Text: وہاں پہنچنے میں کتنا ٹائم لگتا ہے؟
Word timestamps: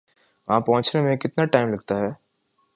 وہاں 0.47 0.59
پہنچنے 0.59 1.01
میں 1.01 1.15
کتنا 1.15 1.45
ٹائم 1.45 1.69
لگتا 1.69 1.95
ہے؟ 1.95 2.09